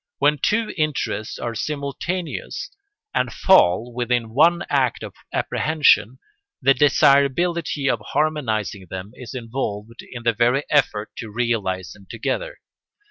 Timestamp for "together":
12.09-12.57